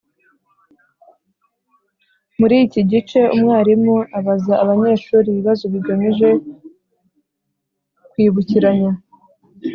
[2.39, 6.29] Muri iki gice umwarimu abaza abanyeshuri ibibazo bigamije
[8.11, 8.91] kwibukiranya